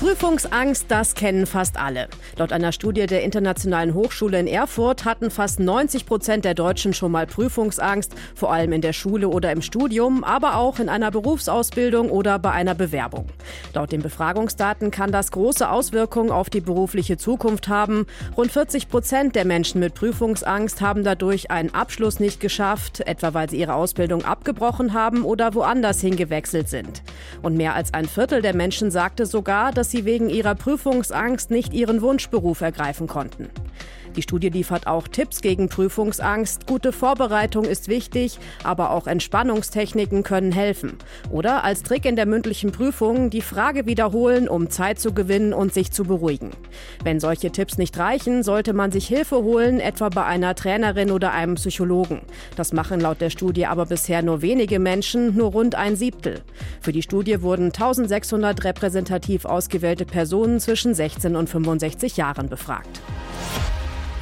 Prüfungsangst, 0.00 0.86
das 0.88 1.14
kennen 1.14 1.44
fast 1.44 1.78
alle. 1.78 2.08
Laut 2.38 2.52
einer 2.52 2.72
Studie 2.72 3.04
der 3.04 3.22
Internationalen 3.22 3.92
Hochschule 3.92 4.40
in 4.40 4.46
Erfurt 4.46 5.04
hatten 5.04 5.30
fast 5.30 5.60
90 5.60 6.06
Prozent 6.06 6.46
der 6.46 6.54
Deutschen 6.54 6.94
schon 6.94 7.12
mal 7.12 7.26
Prüfungsangst, 7.26 8.14
vor 8.34 8.50
allem 8.50 8.72
in 8.72 8.80
der 8.80 8.94
Schule 8.94 9.28
oder 9.28 9.52
im 9.52 9.60
Studium, 9.60 10.24
aber 10.24 10.56
auch 10.56 10.78
in 10.78 10.88
einer 10.88 11.10
Berufsausbildung 11.10 12.08
oder 12.08 12.38
bei 12.38 12.50
einer 12.50 12.74
Bewerbung. 12.74 13.26
Laut 13.74 13.92
den 13.92 14.00
Befragungsdaten 14.00 14.90
kann 14.90 15.12
das 15.12 15.32
große 15.32 15.68
Auswirkungen 15.68 16.30
auf 16.30 16.48
die 16.48 16.62
berufliche 16.62 17.18
Zukunft 17.18 17.68
haben. 17.68 18.06
Rund 18.38 18.52
40 18.52 18.88
Prozent 18.88 19.36
der 19.36 19.44
Menschen 19.44 19.80
mit 19.80 19.92
Prüfungsangst 19.92 20.80
haben 20.80 21.04
dadurch 21.04 21.50
einen 21.50 21.74
Abschluss 21.74 22.20
nicht 22.20 22.40
geschafft, 22.40 23.00
etwa 23.00 23.34
weil 23.34 23.50
sie 23.50 23.58
ihre 23.58 23.74
Ausbildung 23.74 24.24
abgebrochen 24.24 24.94
haben 24.94 25.24
oder 25.24 25.52
woanders 25.52 26.00
hingewechselt 26.00 26.70
sind. 26.70 27.02
Und 27.42 27.58
mehr 27.58 27.74
als 27.74 27.92
ein 27.92 28.06
Viertel 28.06 28.40
der 28.40 28.56
Menschen 28.56 28.90
sagte 28.90 29.26
sogar, 29.26 29.72
dass 29.72 29.89
sie 29.90 30.04
wegen 30.04 30.30
ihrer 30.30 30.54
Prüfungsangst 30.54 31.50
nicht 31.50 31.72
ihren 31.72 32.00
Wunschberuf 32.00 32.60
ergreifen 32.60 33.06
konnten. 33.06 33.50
Die 34.16 34.22
Studie 34.22 34.48
liefert 34.48 34.86
auch 34.86 35.06
Tipps 35.06 35.40
gegen 35.40 35.68
Prüfungsangst. 35.68 36.66
Gute 36.66 36.92
Vorbereitung 36.92 37.64
ist 37.64 37.88
wichtig, 37.88 38.38
aber 38.64 38.90
auch 38.90 39.06
Entspannungstechniken 39.06 40.22
können 40.24 40.52
helfen. 40.52 40.98
Oder 41.30 41.62
als 41.62 41.82
Trick 41.82 42.04
in 42.04 42.16
der 42.16 42.26
mündlichen 42.26 42.72
Prüfung 42.72 43.30
die 43.30 43.40
Frage 43.40 43.86
wiederholen, 43.86 44.48
um 44.48 44.68
Zeit 44.68 44.98
zu 44.98 45.12
gewinnen 45.12 45.52
und 45.52 45.72
sich 45.72 45.92
zu 45.92 46.04
beruhigen. 46.04 46.50
Wenn 47.04 47.20
solche 47.20 47.52
Tipps 47.52 47.78
nicht 47.78 47.96
reichen, 47.98 48.42
sollte 48.42 48.72
man 48.72 48.90
sich 48.90 49.06
Hilfe 49.06 49.36
holen, 49.36 49.78
etwa 49.78 50.08
bei 50.08 50.24
einer 50.24 50.54
Trainerin 50.54 51.12
oder 51.12 51.32
einem 51.32 51.54
Psychologen. 51.54 52.22
Das 52.56 52.72
machen 52.72 53.00
laut 53.00 53.20
der 53.20 53.30
Studie 53.30 53.66
aber 53.66 53.86
bisher 53.86 54.22
nur 54.22 54.42
wenige 54.42 54.80
Menschen, 54.80 55.36
nur 55.36 55.52
rund 55.52 55.76
ein 55.76 55.94
Siebtel. 55.94 56.42
Für 56.80 56.92
die 56.92 57.02
Studie 57.02 57.42
wurden 57.42 57.66
1600 57.66 58.64
repräsentativ 58.64 59.44
ausgewählte 59.44 60.04
Personen 60.04 60.58
zwischen 60.58 60.94
16 60.94 61.36
und 61.36 61.48
65 61.48 62.16
Jahren 62.16 62.48
befragt. 62.48 63.00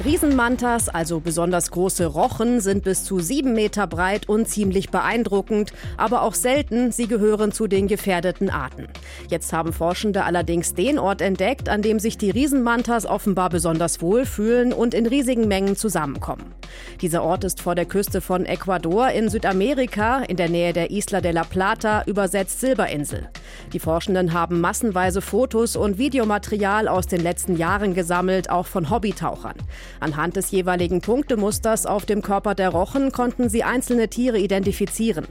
Riesenmantas, 0.05 0.87
also 0.87 1.19
besonders 1.19 1.71
große 1.71 2.05
Rochen, 2.05 2.61
sind 2.61 2.85
bis 2.85 3.03
zu 3.03 3.19
sieben 3.19 3.51
Meter 3.51 3.85
breit 3.85 4.29
und 4.29 4.47
ziemlich 4.47 4.91
beeindruckend, 4.91 5.73
aber 5.97 6.21
auch 6.21 6.35
selten. 6.35 6.93
Sie 6.93 7.07
gehören 7.07 7.51
zu 7.51 7.67
den 7.67 7.87
gefährdeten 7.87 8.49
Arten. 8.49 8.87
Jetzt 9.27 9.51
haben 9.51 9.73
Forschende 9.73 10.23
allerdings 10.23 10.73
den 10.73 10.99
Ort 10.99 11.19
entdeckt, 11.21 11.67
an 11.67 11.81
dem 11.81 11.99
sich 11.99 12.17
die 12.17 12.31
Riesenmantas 12.31 13.05
offenbar 13.05 13.49
besonders 13.49 14.01
wohlfühlen 14.01 14.71
und 14.71 14.93
in 14.93 15.05
riesigen 15.05 15.49
Mengen 15.49 15.75
zusammenkommen. 15.75 16.53
Dieser 17.01 17.21
Ort 17.21 17.43
ist 17.43 17.61
vor 17.61 17.75
der 17.75 17.85
Küste 17.85 18.21
von 18.21 18.45
Ecuador 18.45 19.09
in 19.09 19.27
Südamerika, 19.27 20.19
in 20.19 20.37
der 20.37 20.47
Nähe 20.47 20.71
der 20.71 20.91
Isla 20.91 21.19
de 21.19 21.33
la 21.33 21.43
Plata, 21.43 22.03
übersetzt 22.05 22.61
Silberinsel. 22.61 23.29
Die 23.73 23.79
Forschenden 23.79 24.31
haben 24.31 24.61
massenweise 24.61 25.21
Fotos 25.21 25.75
und 25.75 25.97
Videomaterial 25.97 26.87
aus 26.87 27.07
den 27.07 27.21
letzten 27.21 27.57
Jahren 27.57 27.93
gesammelt, 27.93 28.49
auch 28.49 28.65
von 28.65 28.89
Hobbytauchern. 28.89 29.55
Anhand 29.99 30.35
des 30.35 30.51
jeweiligen 30.51 31.01
Punktemusters 31.01 31.85
auf 31.85 32.05
dem 32.05 32.21
Körper 32.21 32.55
der 32.55 32.69
Rochen 32.69 33.11
konnten 33.11 33.49
sie 33.49 33.63
einzelne 33.63 34.07
Tiere 34.09 34.39
identifizieren. 34.39 35.27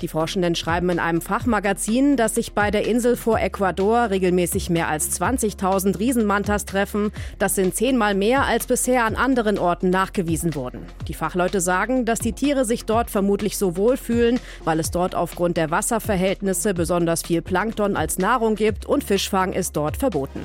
Die 0.00 0.08
Forschenden 0.08 0.54
schreiben 0.54 0.90
in 0.90 0.98
einem 0.98 1.20
Fachmagazin, 1.20 2.16
dass 2.16 2.34
sich 2.34 2.52
bei 2.52 2.70
der 2.70 2.86
Insel 2.86 3.16
vor 3.16 3.38
Ecuador 3.38 4.10
regelmäßig 4.10 4.70
mehr 4.70 4.88
als 4.88 5.20
20.000 5.20 5.98
Riesenmantas 5.98 6.64
treffen. 6.64 7.12
Das 7.38 7.54
sind 7.54 7.74
zehnmal 7.74 8.14
mehr, 8.14 8.44
als 8.44 8.66
bisher 8.66 9.04
an 9.04 9.16
anderen 9.16 9.58
Orten 9.58 9.90
nachgewiesen 9.90 10.54
wurden. 10.54 10.86
Die 11.08 11.14
Fachleute 11.14 11.60
sagen, 11.60 12.04
dass 12.04 12.18
die 12.18 12.32
Tiere 12.32 12.64
sich 12.64 12.84
dort 12.84 13.10
vermutlich 13.10 13.56
so 13.56 13.76
wohlfühlen, 13.76 14.40
weil 14.64 14.80
es 14.80 14.90
dort 14.90 15.14
aufgrund 15.14 15.56
der 15.56 15.70
Wasserverhältnisse 15.70 16.74
besonders 16.74 17.22
viel 17.22 17.42
Plankton 17.42 17.96
als 17.96 18.18
Nahrung 18.18 18.54
gibt 18.54 18.86
und 18.86 19.04
Fischfang 19.04 19.52
ist 19.52 19.76
dort 19.76 19.96
verboten. 19.96 20.40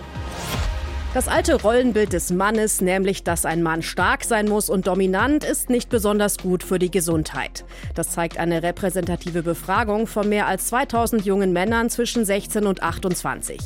Das 1.13 1.29
alte 1.29 1.55
Rollenbild 1.55 2.11
des 2.11 2.31
Mannes, 2.31 2.81
nämlich 2.81 3.23
dass 3.23 3.45
ein 3.45 3.63
Mann 3.63 3.81
stark 3.81 4.25
sein 4.25 4.47
muss 4.47 4.69
und 4.69 4.87
dominant, 4.87 5.45
ist 5.45 5.69
nicht 5.69 5.89
besonders 5.89 6.37
gut 6.37 6.63
für 6.63 6.79
die 6.79 6.91
Gesundheit. 6.91 7.63
Das 7.95 8.11
zeigt 8.11 8.37
eine 8.37 8.61
repräsentative 8.61 9.41
Befragung 9.41 10.05
von 10.05 10.27
mehr 10.27 10.47
als 10.47 10.67
2000 10.67 11.25
jungen 11.25 11.53
Männern 11.53 11.89
zwischen 11.89 12.25
16 12.25 12.67
und 12.67 12.83
28. 12.83 13.57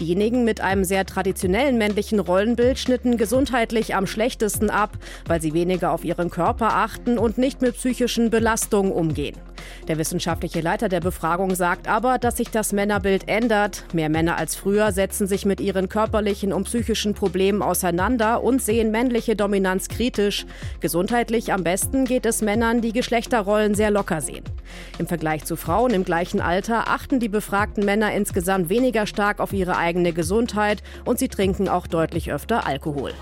Diejenigen 0.00 0.44
mit 0.44 0.60
einem 0.60 0.84
sehr 0.84 1.06
traditionellen 1.06 1.78
männlichen 1.78 2.18
Rollenbild 2.18 2.78
schnitten 2.78 3.16
gesundheitlich 3.16 3.94
am 3.94 4.06
schlechtesten 4.06 4.68
ab, 4.68 4.98
weil 5.26 5.40
sie 5.40 5.54
weniger 5.54 5.92
auf 5.92 6.04
ihren 6.04 6.30
Körper 6.30 6.74
achten 6.74 7.16
und 7.16 7.38
nicht 7.38 7.62
mit 7.62 7.76
psychischen 7.76 8.28
Belastungen 8.28 8.92
umgehen. 8.92 9.36
Der 9.86 9.98
wissenschaftliche 9.98 10.60
Leiter 10.60 10.88
der 10.88 11.00
Befragung 11.00 11.54
sagt 11.54 11.88
aber, 11.88 12.18
dass 12.18 12.36
sich 12.36 12.50
das 12.50 12.72
Männerbild 12.72 13.28
ändert. 13.28 13.84
Mehr 13.92 14.08
Männer 14.08 14.36
als 14.36 14.56
früher 14.56 14.92
setzen 14.92 15.26
sich 15.26 15.44
mit 15.44 15.60
ihren 15.60 15.88
körperlichen 15.88 16.52
und 16.52 16.64
psychischen 16.64 16.87
Problemen 17.14 17.62
auseinander 17.62 18.42
und 18.42 18.62
sehen 18.62 18.90
männliche 18.90 19.36
Dominanz 19.36 19.88
kritisch. 19.88 20.46
Gesundheitlich 20.80 21.52
am 21.52 21.64
besten 21.64 22.04
geht 22.04 22.26
es 22.26 22.42
Männern, 22.42 22.80
die 22.80 22.92
Geschlechterrollen 22.92 23.74
sehr 23.74 23.90
locker 23.90 24.20
sehen. 24.20 24.44
Im 24.98 25.06
Vergleich 25.06 25.44
zu 25.44 25.56
Frauen 25.56 25.92
im 25.92 26.04
gleichen 26.04 26.40
Alter 26.40 26.88
achten 26.88 27.20
die 27.20 27.28
befragten 27.28 27.84
Männer 27.84 28.12
insgesamt 28.12 28.68
weniger 28.68 29.06
stark 29.06 29.40
auf 29.40 29.52
ihre 29.52 29.76
eigene 29.76 30.12
Gesundheit 30.12 30.82
und 31.04 31.18
sie 31.18 31.28
trinken 31.28 31.68
auch 31.68 31.86
deutlich 31.86 32.32
öfter 32.32 32.66
Alkohol. 32.66 33.12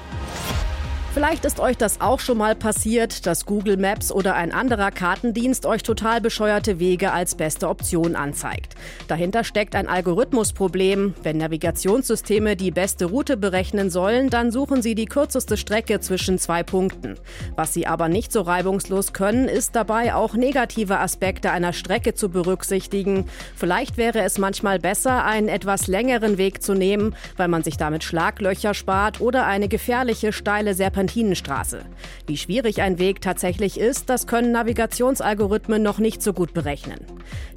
Vielleicht 1.16 1.46
ist 1.46 1.60
euch 1.60 1.78
das 1.78 2.02
auch 2.02 2.20
schon 2.20 2.36
mal 2.36 2.54
passiert, 2.54 3.24
dass 3.24 3.46
Google 3.46 3.78
Maps 3.78 4.12
oder 4.12 4.34
ein 4.34 4.52
anderer 4.52 4.90
Kartendienst 4.90 5.64
euch 5.64 5.82
total 5.82 6.20
bescheuerte 6.20 6.78
Wege 6.78 7.10
als 7.10 7.36
beste 7.36 7.70
Option 7.70 8.14
anzeigt. 8.14 8.74
Dahinter 9.08 9.42
steckt 9.42 9.76
ein 9.76 9.88
Algorithmusproblem. 9.88 11.14
Wenn 11.22 11.38
Navigationssysteme 11.38 12.54
die 12.54 12.70
beste 12.70 13.06
Route 13.06 13.38
berechnen 13.38 13.88
sollen, 13.88 14.28
dann 14.28 14.50
suchen 14.50 14.82
sie 14.82 14.94
die 14.94 15.06
kürzeste 15.06 15.56
Strecke 15.56 16.00
zwischen 16.00 16.38
zwei 16.38 16.62
Punkten. 16.62 17.14
Was 17.54 17.72
sie 17.72 17.86
aber 17.86 18.10
nicht 18.10 18.30
so 18.30 18.42
reibungslos 18.42 19.14
können, 19.14 19.48
ist 19.48 19.74
dabei 19.74 20.14
auch 20.14 20.34
negative 20.34 20.98
Aspekte 20.98 21.50
einer 21.50 21.72
Strecke 21.72 22.12
zu 22.12 22.28
berücksichtigen. 22.28 23.24
Vielleicht 23.56 23.96
wäre 23.96 24.20
es 24.20 24.36
manchmal 24.36 24.78
besser, 24.80 25.24
einen 25.24 25.48
etwas 25.48 25.86
längeren 25.86 26.36
Weg 26.36 26.62
zu 26.62 26.74
nehmen, 26.74 27.16
weil 27.38 27.48
man 27.48 27.62
sich 27.62 27.78
damit 27.78 28.04
Schlaglöcher 28.04 28.74
spart 28.74 29.22
oder 29.22 29.46
eine 29.46 29.68
gefährliche 29.68 30.34
steile 30.34 30.74
Serpentin 30.74 31.05
Serpentinenstraße. 31.06 31.84
Wie 32.26 32.36
schwierig 32.36 32.82
ein 32.82 32.98
Weg 32.98 33.20
tatsächlich 33.20 33.78
ist, 33.78 34.10
das 34.10 34.26
können 34.26 34.52
Navigationsalgorithmen 34.52 35.82
noch 35.82 35.98
nicht 35.98 36.22
so 36.22 36.32
gut 36.32 36.52
berechnen. 36.52 36.98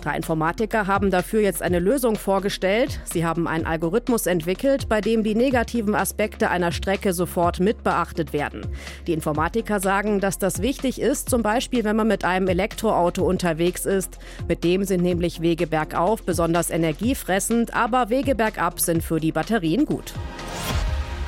Drei 0.01 0.15
Informatiker 0.15 0.87
haben 0.87 1.11
dafür 1.11 1.41
jetzt 1.41 1.61
eine 1.61 1.79
Lösung 1.79 2.15
vorgestellt. 2.15 2.99
Sie 3.05 3.25
haben 3.25 3.47
einen 3.47 3.65
Algorithmus 3.65 4.27
entwickelt, 4.27 4.87
bei 4.87 5.01
dem 5.01 5.23
die 5.23 5.35
negativen 5.35 5.95
Aspekte 5.95 6.49
einer 6.49 6.71
Strecke 6.71 7.11
sofort 7.13 7.59
mitbeachtet 7.59 8.31
werden. 8.33 8.61
Die 9.07 9.13
Informatiker 9.13 9.79
sagen, 9.79 10.19
dass 10.19 10.37
das 10.37 10.61
wichtig 10.61 11.01
ist, 11.01 11.29
zum 11.29 11.41
Beispiel 11.41 11.83
wenn 11.83 11.95
man 11.95 12.07
mit 12.07 12.23
einem 12.23 12.47
Elektroauto 12.47 13.23
unterwegs 13.23 13.85
ist. 13.85 14.19
Mit 14.47 14.63
dem 14.63 14.83
sind 14.83 15.01
nämlich 15.01 15.41
Wege 15.41 15.67
bergauf 15.67 16.23
besonders 16.23 16.69
energiefressend, 16.69 17.73
aber 17.73 18.09
Wege 18.09 18.35
bergab 18.35 18.79
sind 18.79 19.03
für 19.03 19.19
die 19.19 19.31
Batterien 19.31 19.85
gut. 19.85 20.13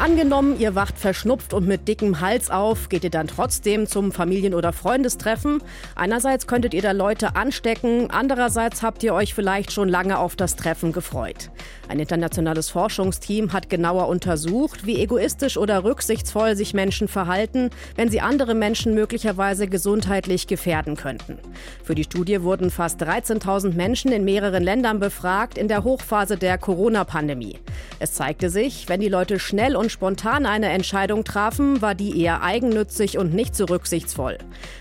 Angenommen, 0.02 0.60
ihr 0.60 0.74
wacht 0.74 0.98
verschnupft 0.98 1.54
und 1.54 1.68
mit 1.68 1.88
dickem 1.88 2.22
Hals 2.22 2.50
auf, 2.50 2.90
geht 2.90 3.04
ihr 3.04 3.12
dann 3.12 3.28
trotzdem 3.28 3.86
zum 3.86 4.12
Familien- 4.12 4.56
oder 4.56 4.74
Freundestreffen. 4.74 5.62
Einerseits 5.94 6.48
könntet 6.48 6.74
ihr 6.74 6.82
da 6.82 6.92
Leute 6.92 7.36
anstecken, 7.36 8.10
andererseits 8.10 8.82
habt 8.82 9.04
ihr 9.04 9.14
euch 9.14 9.36
vielleicht 9.36 9.72
schon 9.72 9.88
lange 9.88 10.18
auf 10.18 10.36
das 10.36 10.56
Treffen 10.56 10.92
gefreut. 10.92 11.52
Ein 11.88 12.00
internationales 12.00 12.72
Forschungsteam 12.72 13.54
hat 13.54 13.70
genauer 13.70 14.08
untersucht, 14.08 14.88
wie 14.88 15.00
egoistisch 15.00 15.56
oder 15.56 15.84
rücksichtsvoll 15.84 16.56
sich 16.56 16.74
Menschen 16.74 17.08
verhalten, 17.08 17.70
wenn 17.96 18.10
sie 18.10 18.22
andere 18.22 18.56
Menschen 18.56 18.96
möglicherweise 18.96 19.68
gesundheitlich 19.68 20.48
gefährden 20.48 20.96
könnten. 20.96 21.38
Für 21.84 21.94
die 21.94 22.06
Studie 22.06 22.42
wurden 22.42 22.72
fast 22.72 23.04
13.000 23.04 23.76
Menschen 23.76 24.12
in 24.12 24.26
mehreren 24.26 24.64
Ländern 24.64 25.00
befragt 25.00 25.60
in 25.60 25.68
der 25.68 25.84
Hochphase 25.84 26.38
der 26.38 26.58
Corona-Pandemie. 26.58 27.60
Es 28.00 28.14
zeigte 28.14 28.50
sich, 28.50 28.90
wenn 28.90 29.00
die 29.00 29.08
Leute 29.08 29.38
schnell 29.38 29.76
und 29.76 29.91
spontan 29.92 30.46
eine 30.46 30.70
Entscheidung 30.70 31.24
trafen, 31.24 31.82
war 31.82 31.94
die 31.94 32.20
eher 32.20 32.42
eigennützig 32.42 33.18
und 33.18 33.34
nicht 33.34 33.56
so 33.56 33.66
rücksichtsvoll. 33.66 34.38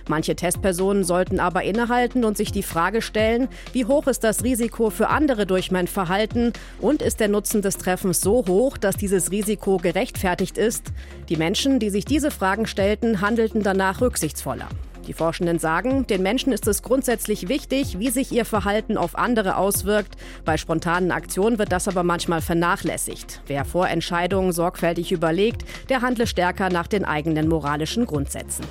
Manche 0.09 0.37
Testpersonen 0.37 1.05
sollten 1.05 1.41
aber 1.41 1.63
innehalten 1.65 2.25
und 2.25 2.37
sich 2.37 2.53
die 2.53 2.63
Frage 2.63 3.03
stellen, 3.03 3.49
wie 3.73 3.85
hoch 3.85 4.07
ist 4.07 4.25
das 4.25 4.45
Risiko 4.45 4.91
für 4.91 5.09
andere 5.09 5.47
durch 5.47 5.71
mein 5.71 5.87
Verhalten 5.87 6.53
und 6.81 7.03
ist 7.03 7.21
der 7.21 7.29
Nutzen 7.29 7.63
des 7.63 7.77
Treffens 7.77 8.21
so 8.21 8.45
hoch, 8.49 8.79
dass 8.79 8.97
dieses 8.97 9.31
Risiko 9.31 9.77
gerechtfertigt 9.77 10.57
ist? 10.57 10.87
Die 11.29 11.37
Menschen, 11.37 11.79
die 11.79 11.91
sich 11.91 12.05
diese 12.05 12.31
Fragen 12.31 12.67
stellten, 12.67 13.21
handelten 13.21 13.63
danach 13.63 14.01
rücksichtsvoller. 14.01 14.69
Die 15.11 15.15
Forschenden 15.15 15.59
sagen, 15.59 16.07
den 16.07 16.23
Menschen 16.23 16.53
ist 16.53 16.69
es 16.69 16.85
grundsätzlich 16.85 17.49
wichtig, 17.49 17.99
wie 17.99 18.11
sich 18.11 18.31
ihr 18.31 18.45
Verhalten 18.45 18.97
auf 18.97 19.19
andere 19.19 19.57
auswirkt. 19.57 20.15
Bei 20.45 20.57
spontanen 20.57 21.11
Aktionen 21.11 21.59
wird 21.59 21.73
das 21.73 21.89
aber 21.89 22.05
manchmal 22.05 22.41
vernachlässigt. 22.41 23.43
Wer 23.49 23.65
vor 23.65 23.89
Entscheidungen 23.89 24.53
sorgfältig 24.53 25.11
überlegt, 25.11 25.65
der 25.89 26.03
handle 26.03 26.29
stärker 26.29 26.71
nach 26.71 26.87
den 26.87 27.05
eigenen 27.05 27.49
moralischen 27.49 28.07
Grundsätzen. 28.07 28.65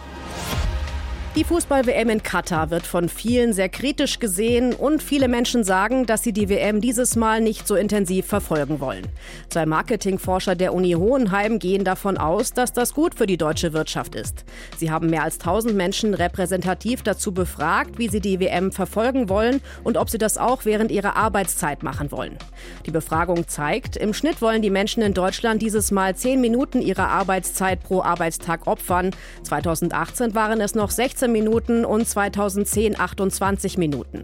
Die 1.40 1.46
Fußball-WM 1.46 2.10
in 2.10 2.22
Katar 2.22 2.70
wird 2.70 2.86
von 2.86 3.08
vielen 3.08 3.54
sehr 3.54 3.70
kritisch 3.70 4.20
gesehen 4.20 4.74
und 4.74 5.02
viele 5.02 5.30
Menschen 5.30 5.64
sagen, 5.64 6.06
dass 6.06 6.22
sie 6.22 6.34
die 6.34 6.50
WM 6.50 6.82
dieses 6.82 7.16
Mal 7.16 7.40
nicht 7.40 7.66
so 7.66 7.76
intensiv 7.76 8.26
verfolgen 8.26 8.82
wollen. 8.82 9.08
Zwei 9.48 9.66
Marketingforscher 9.66 10.56
der 10.56 10.74
Uni 10.74 10.92
Hohenheim 10.92 11.58
gehen 11.58 11.86
davon 11.86 12.18
aus, 12.18 12.52
dass 12.52 12.74
das 12.74 12.94
gut 12.94 13.16
für 13.16 13.26
die 13.26 13.38
deutsche 13.38 13.72
Wirtschaft 13.72 14.16
ist. 14.16 14.44
Sie 14.76 14.92
haben 14.92 15.10
mehr 15.10 15.24
als 15.24 15.40
1000 15.40 15.76
Menschen 15.76 16.14
repräsentativ 16.14 17.04
dazu 17.04 17.32
befragt, 17.32 17.98
wie 18.00 18.10
sie 18.10 18.20
die 18.20 18.42
WM 18.42 18.74
verfolgen 18.74 19.30
wollen 19.30 19.62
und 19.86 19.96
ob 19.96 20.10
sie 20.10 20.18
das 20.18 20.38
auch 20.38 20.66
während 20.66 20.92
ihrer 20.92 21.16
Arbeitszeit 21.16 21.84
machen 21.84 22.12
wollen. 22.12 22.38
Die 22.86 22.92
Befragung 22.92 23.48
zeigt, 23.48 23.96
im 23.96 24.14
Schnitt 24.14 24.42
wollen 24.42 24.62
die 24.62 24.70
Menschen 24.70 25.02
in 25.02 25.14
Deutschland 25.14 25.62
dieses 25.62 25.92
Mal 25.92 26.18
10 26.18 26.42
Minuten 26.42 26.82
ihrer 26.82 27.08
Arbeitszeit 27.08 27.82
pro 27.82 28.02
Arbeitstag 28.02 28.68
opfern. 28.68 29.12
2018 29.44 30.36
waren 30.36 30.60
es 30.60 30.76
noch 30.76 30.92
16 30.92 31.29
Minuten 31.32 31.86
und 31.86 32.08
2010 32.08 33.00
28 33.00 33.78
Minuten. 33.78 34.24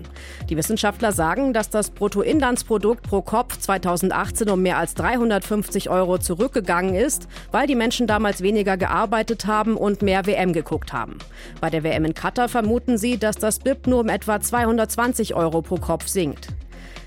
Die 0.49 0.57
Wissenschaftler 0.57 1.11
sagen, 1.11 1.53
dass 1.53 1.69
das 1.69 1.89
Bruttoinlandsprodukt 1.89 3.03
pro 3.03 3.21
Kopf 3.21 3.57
2018 3.57 4.49
um 4.49 4.61
mehr 4.61 4.77
als 4.77 4.93
350 4.95 5.89
Euro 5.89 6.17
zurückgegangen 6.17 6.95
ist, 6.95 7.27
weil 7.51 7.67
die 7.67 7.75
Menschen 7.75 8.07
damals 8.07 8.41
weniger 8.41 8.77
gearbeitet 8.77 9.45
haben 9.45 9.77
und 9.77 10.01
mehr 10.01 10.25
WM 10.25 10.53
geguckt 10.53 10.93
haben. 10.93 11.17
Bei 11.61 11.69
der 11.69 11.83
WM 11.83 12.05
in 12.05 12.13
Katar 12.13 12.49
vermuten 12.49 12.97
sie, 12.97 13.17
dass 13.17 13.37
das 13.37 13.59
BIP 13.59 13.87
nur 13.87 14.01
um 14.01 14.09
etwa 14.09 14.39
220 14.39 15.35
Euro 15.35 15.61
pro 15.61 15.75
Kopf 15.77 16.07
sinkt. 16.07 16.49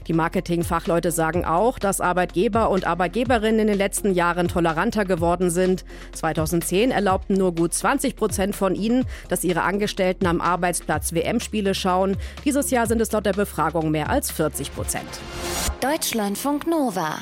Die 0.08 0.14
Marketingfachleute 0.14 1.12
sagen 1.12 1.44
auch, 1.44 1.78
dass 1.78 2.00
Arbeitgeber 2.00 2.70
und 2.70 2.86
Arbeitgeberinnen 2.86 3.60
in 3.60 3.66
den 3.66 3.76
letzten 3.76 4.14
Jahren 4.14 4.48
toleranter 4.48 5.04
geworden 5.04 5.50
sind. 5.50 5.84
2010 6.12 6.90
erlaubten 6.90 7.34
nur 7.34 7.54
gut 7.54 7.74
20 7.74 8.16
Prozent 8.16 8.56
von 8.56 8.74
ihnen, 8.74 9.04
dass 9.28 9.44
ihre 9.44 9.62
Angestellten 9.62 10.26
am 10.26 10.40
Arbeitsplatz 10.40 11.12
WM-Spiele 11.12 11.74
schauen. 11.74 12.16
Dieses 12.46 12.70
Jahr 12.70 12.86
sind 12.86 13.02
es 13.02 13.12
laut 13.12 13.26
der 13.26 13.34
Befragung 13.34 13.90
mehr 13.90 14.08
als 14.08 14.30
40 14.30 14.74
Prozent. 14.74 15.20
Deutschlandfunk 15.82 16.66
Nova 16.66 17.16